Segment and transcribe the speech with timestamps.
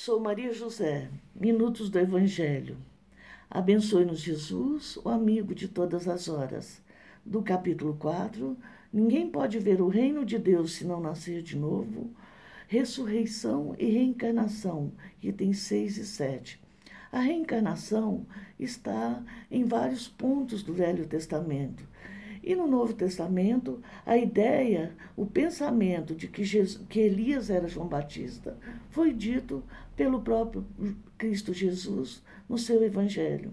[0.00, 2.76] Sou Maria José, Minutos do Evangelho.
[3.50, 6.80] Abençoe-nos, Jesus, o amigo de todas as horas.
[7.26, 8.56] Do capítulo 4,
[8.92, 12.12] Ninguém pode ver o reino de Deus se não nascer de novo.
[12.68, 16.60] Ressurreição e reencarnação, itens 6 e 7.
[17.10, 18.24] A reencarnação
[18.56, 19.20] está
[19.50, 21.82] em vários pontos do Velho Testamento.
[22.48, 27.86] E no Novo Testamento, a ideia, o pensamento de que, Jesus, que Elias era João
[27.86, 28.56] Batista
[28.88, 29.62] foi dito
[29.94, 30.64] pelo próprio
[31.18, 33.52] Cristo Jesus no seu Evangelho.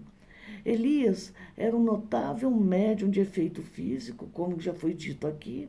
[0.63, 5.67] Elias era um notável médium de efeito físico, como já foi dito aqui,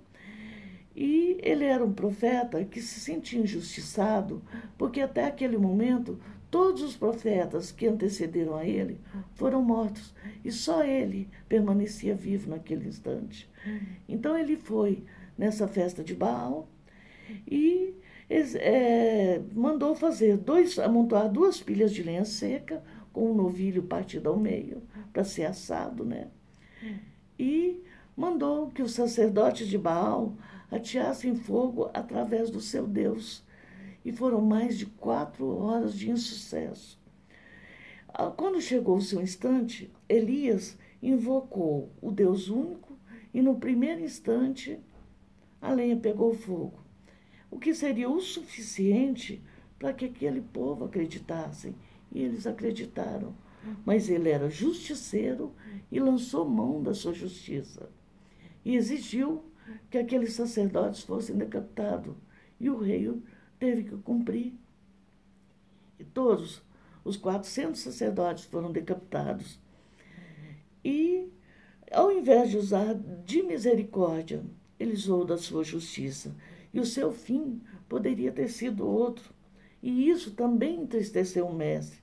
[0.94, 4.40] e ele era um profeta que se sentia injustiçado,
[4.78, 6.16] porque até aquele momento
[6.56, 8.98] todos os profetas que antecederam a ele
[9.34, 13.46] foram mortos e só ele permanecia vivo naquele instante.
[14.08, 15.04] Então ele foi
[15.36, 16.66] nessa festa de Baal
[17.46, 17.94] e
[18.30, 22.82] é, mandou fazer dois, amontoar duas pilhas de lenha seca
[23.12, 24.82] com um novilho partido ao meio
[25.12, 26.28] para ser assado, né?
[27.38, 27.82] E
[28.16, 30.32] mandou que os sacerdotes de Baal
[30.70, 33.44] ateassem fogo através do seu Deus.
[34.06, 36.98] E foram mais de quatro horas de insucesso.
[38.08, 42.98] Ah, quando chegou o seu instante, Elias invocou o Deus único
[43.34, 44.80] e, no primeiro instante,
[45.60, 46.86] a lenha pegou fogo
[47.50, 49.42] o que seria o suficiente
[49.78, 51.74] para que aquele povo acreditasse.
[52.12, 53.34] E eles acreditaram.
[53.84, 55.52] Mas ele era justiceiro
[55.90, 57.90] e lançou mão da sua justiça.
[58.64, 59.42] E exigiu
[59.90, 62.14] que aqueles sacerdotes fossem decapitados.
[62.60, 63.08] E o rei
[63.58, 64.54] teve que cumprir.
[65.98, 66.62] E todos
[67.04, 69.58] os 400 sacerdotes foram decapitados.
[70.84, 71.28] E,
[71.90, 74.44] ao invés de usar de misericórdia,
[74.78, 76.34] ele usou da sua justiça
[76.72, 79.34] e o seu fim poderia ter sido outro.
[79.82, 81.98] E isso também entristeceu o mestre,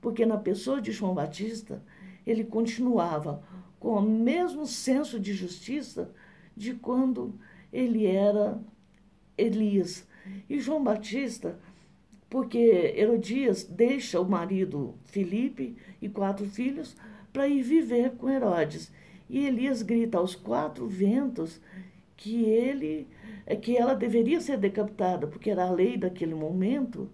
[0.00, 1.82] porque na pessoa de João Batista,
[2.26, 3.42] ele continuava
[3.78, 6.10] com o mesmo senso de justiça
[6.56, 7.34] de quando
[7.72, 8.58] ele era
[9.36, 10.06] Elias.
[10.48, 11.58] E João Batista,
[12.28, 16.96] porque Herodias deixa o marido Filipe e quatro filhos
[17.32, 18.92] para ir viver com Herodes.
[19.28, 21.60] E Elias grita aos quatro ventos
[22.16, 23.08] que ele
[23.60, 27.10] que ela deveria ser decapitada, porque era a lei daquele momento.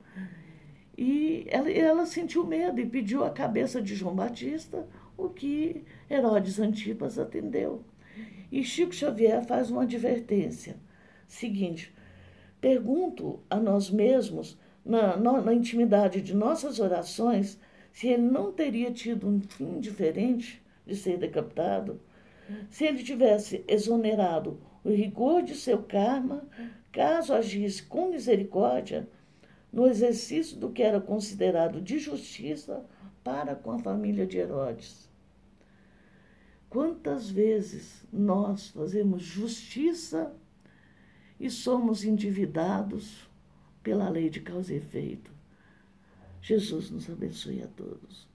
[0.97, 6.61] E ela, ela sentiu medo e pediu a cabeça de João Batista, o que Herodes
[6.61, 7.83] Antipas atendeu.
[8.53, 10.77] E Chico Xavier faz uma advertência
[11.27, 11.93] seguinte:
[12.61, 17.59] pergunto a nós mesmos, na, na, na intimidade de nossas orações,
[17.93, 22.01] se ele não teria tido um fim diferente de ser decapitado,
[22.69, 26.45] se ele tivesse exonerado o rigor de seu karma,
[26.91, 29.09] caso agisse com misericórdia
[29.73, 32.85] no exercício do que era considerado de justiça
[33.23, 35.09] para com a família de Herodes.
[36.69, 40.33] Quantas vezes nós fazemos justiça
[41.41, 43.29] e somos endividados
[43.83, 45.33] pela lei de causa e efeito?
[46.43, 48.30] Jesus nos abençoe a todos.